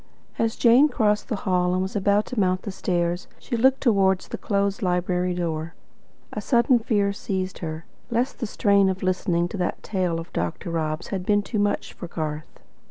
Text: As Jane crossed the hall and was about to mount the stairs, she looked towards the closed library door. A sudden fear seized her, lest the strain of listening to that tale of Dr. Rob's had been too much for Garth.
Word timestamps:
As 0.39 0.55
Jane 0.55 0.89
crossed 0.89 1.27
the 1.29 1.35
hall 1.45 1.73
and 1.75 1.81
was 1.83 1.95
about 1.95 2.25
to 2.25 2.39
mount 2.39 2.63
the 2.63 2.71
stairs, 2.71 3.27
she 3.37 3.55
looked 3.55 3.81
towards 3.81 4.29
the 4.29 4.37
closed 4.39 4.81
library 4.81 5.35
door. 5.35 5.75
A 6.33 6.41
sudden 6.41 6.79
fear 6.79 7.13
seized 7.13 7.59
her, 7.59 7.85
lest 8.09 8.39
the 8.39 8.47
strain 8.47 8.89
of 8.89 9.03
listening 9.03 9.47
to 9.49 9.57
that 9.57 9.83
tale 9.83 10.19
of 10.19 10.33
Dr. 10.33 10.71
Rob's 10.71 11.09
had 11.09 11.23
been 11.23 11.43
too 11.43 11.59
much 11.59 11.93
for 11.93 12.07
Garth. 12.07 12.61